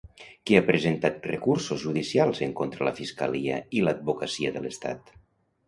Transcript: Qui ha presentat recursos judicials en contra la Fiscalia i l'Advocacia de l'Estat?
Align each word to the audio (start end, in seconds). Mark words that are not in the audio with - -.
Qui 0.49 0.55
ha 0.59 0.61
presentat 0.69 1.27
recursos 1.31 1.83
judicials 1.83 2.41
en 2.47 2.57
contra 2.63 2.89
la 2.89 2.95
Fiscalia 3.03 3.61
i 3.81 3.87
l'Advocacia 3.89 4.59
de 4.59 4.67
l'Estat? 4.67 5.17